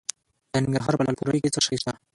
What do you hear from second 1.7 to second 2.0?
شته؟